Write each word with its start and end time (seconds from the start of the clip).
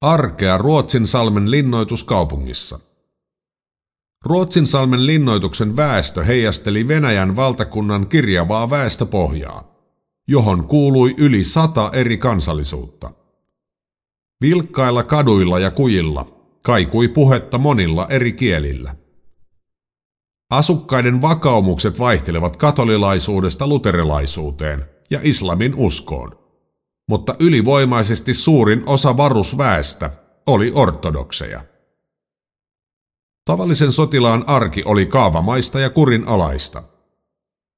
Arkea 0.00 0.58
Ruotsinsalmen 0.58 1.50
linnoituskaupungissa. 1.50 2.80
Ruotsinsalmen 4.24 5.06
linnoituksen 5.06 5.76
väestö 5.76 6.24
heijasteli 6.24 6.88
Venäjän 6.88 7.36
valtakunnan 7.36 8.06
kirjavaa 8.06 8.70
väestöpohjaa, 8.70 9.74
johon 10.28 10.68
kuului 10.68 11.14
yli 11.18 11.44
sata 11.44 11.90
eri 11.92 12.16
kansallisuutta. 12.16 13.10
Vilkkailla 14.40 15.02
kaduilla 15.02 15.58
ja 15.58 15.70
kujilla 15.70 16.26
kaikui 16.62 17.08
puhetta 17.08 17.58
monilla 17.58 18.06
eri 18.10 18.32
kielillä. 18.32 18.96
Asukkaiden 20.50 21.22
vakaumukset 21.22 21.98
vaihtelevat 21.98 22.56
katolilaisuudesta 22.56 23.66
luterilaisuuteen 23.66 24.84
ja 25.10 25.20
islamin 25.22 25.74
uskoon 25.74 26.45
mutta 27.08 27.36
ylivoimaisesti 27.40 28.34
suurin 28.34 28.82
osa 28.86 29.16
varusväestä 29.16 30.10
oli 30.46 30.72
ortodokseja. 30.74 31.64
Tavallisen 33.44 33.92
sotilaan 33.92 34.44
arki 34.46 34.82
oli 34.84 35.06
kaavamaista 35.06 35.80
ja 35.80 35.90
kurinalaista. 35.90 36.82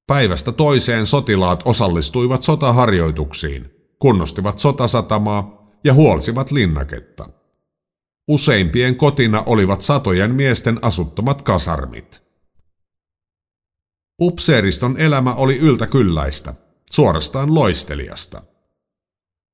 Päivästä 0.06 0.52
toiseen 0.52 1.06
sotilaat 1.06 1.62
osallistuivat 1.64 2.42
sotaharjoituksiin, 2.42 3.70
kunnostivat 3.98 4.58
sotasatamaa 4.58 5.72
ja 5.84 5.94
huolsivat 5.94 6.50
linnaketta. 6.50 7.28
Useimpien 8.28 8.96
kotina 8.96 9.42
olivat 9.46 9.80
satojen 9.80 10.34
miesten 10.34 10.78
asuttamat 10.82 11.42
kasarmit. 11.42 12.22
Upseeriston 14.22 14.96
elämä 14.98 15.34
oli 15.34 15.58
yltäkylläistä, 15.58 16.54
suorastaan 16.90 17.54
loisteliasta. 17.54 18.42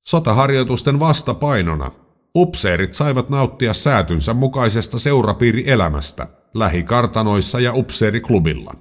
Sotaharjoitusten 0.07 0.99
vastapainona 0.99 1.91
upseerit 2.35 2.93
saivat 2.93 3.29
nauttia 3.29 3.73
säätynsä 3.73 4.33
mukaisesta 4.33 4.99
seurapiirielämästä 4.99 6.27
lähikartanoissa 6.53 7.59
ja 7.59 7.73
upseeriklubilla. 7.73 8.73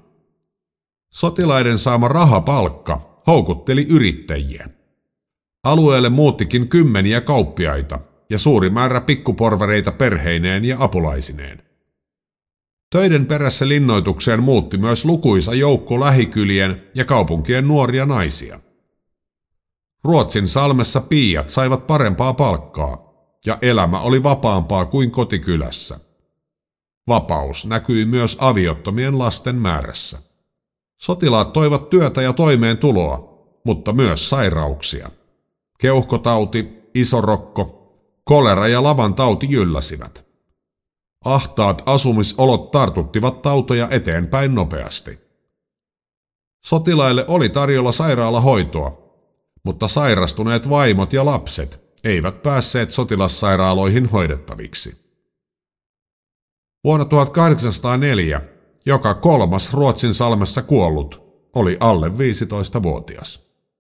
Sotilaiden 1.12 1.78
saama 1.78 2.08
rahapalkka 2.08 3.22
houkutteli 3.26 3.86
yrittäjiä. 3.90 4.68
Alueelle 5.64 6.08
muuttikin 6.08 6.68
kymmeniä 6.68 7.20
kauppiaita 7.20 7.98
ja 8.30 8.38
suuri 8.38 8.70
määrä 8.70 9.00
pikkuporvareita 9.00 9.92
perheineen 9.92 10.64
ja 10.64 10.76
apulaisineen. 10.80 11.62
Töiden 12.90 13.26
perässä 13.26 13.68
linnoitukseen 13.68 14.42
muutti 14.42 14.78
myös 14.78 15.04
lukuisa 15.04 15.54
joukko 15.54 16.00
lähikylien 16.00 16.82
ja 16.94 17.04
kaupunkien 17.04 17.68
nuoria 17.68 18.06
naisia. 18.06 18.60
Ruotsin 20.04 20.48
salmessa 20.48 21.00
piiat 21.00 21.48
saivat 21.48 21.86
parempaa 21.86 22.34
palkkaa, 22.34 23.14
ja 23.46 23.58
elämä 23.62 24.00
oli 24.00 24.22
vapaampaa 24.22 24.84
kuin 24.84 25.10
kotikylässä. 25.10 26.00
Vapaus 27.08 27.66
näkyi 27.66 28.04
myös 28.04 28.36
aviottomien 28.40 29.18
lasten 29.18 29.56
määrässä. 29.56 30.18
Sotilaat 31.00 31.52
toivat 31.52 31.90
työtä 31.90 32.22
ja 32.22 32.32
toimeentuloa, 32.32 33.44
mutta 33.64 33.92
myös 33.92 34.28
sairauksia. 34.28 35.10
Keuhkotauti, 35.78 36.90
isorokko, 36.94 37.94
kolera 38.24 38.68
ja 38.68 38.82
lavan 38.82 39.14
tauti 39.14 39.46
jylläsivät. 39.50 40.24
Ahtaat 41.24 41.82
asumisolot 41.86 42.70
tartuttivat 42.70 43.42
tautoja 43.42 43.88
eteenpäin 43.90 44.54
nopeasti. 44.54 45.18
Sotilaille 46.64 47.24
oli 47.28 47.48
tarjolla 47.48 47.92
sairaalahoitoa, 47.92 49.03
mutta 49.64 49.88
sairastuneet 49.88 50.70
vaimot 50.70 51.12
ja 51.12 51.24
lapset 51.24 51.84
eivät 52.04 52.42
päässeet 52.42 52.90
sotilassairaaloihin 52.90 54.06
hoidettaviksi. 54.06 55.04
Vuonna 56.84 57.04
1804 57.04 58.40
joka 58.86 59.14
kolmas 59.14 59.74
Ruotsin 59.74 60.14
salmessa 60.14 60.62
kuollut 60.62 61.24
oli 61.54 61.76
alle 61.80 62.08
15-vuotias. 62.08 63.53